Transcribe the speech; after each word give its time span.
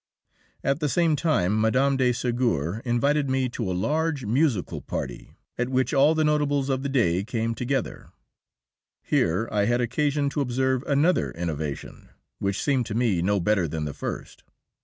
At 0.63 0.79
the 0.79 0.89
same 0.89 1.15
time 1.15 1.59
Mme. 1.61 1.95
de 1.95 2.11
Ségur 2.11 2.81
invited 2.83 3.29
me 3.29 3.47
to 3.49 3.71
a 3.71 3.71
large 3.73 4.25
musical 4.25 4.81
party 4.81 5.35
at 5.59 5.69
which 5.69 5.93
all 5.93 6.15
the 6.15 6.23
notables 6.23 6.69
of 6.69 6.81
the 6.81 6.89
day 6.89 7.23
came 7.23 7.53
together. 7.53 8.09
Here 9.03 9.47
I 9.51 9.65
had 9.65 9.79
occasion 9.79 10.27
to 10.31 10.41
observe 10.41 10.81
another 10.87 11.29
innovation, 11.29 12.09
which 12.39 12.63
seemed 12.63 12.87
to 12.87 12.95
me 12.95 13.21
no 13.21 13.39
better 13.39 13.67
than 13.67 13.85
the 13.85 13.93
first. 13.93 14.41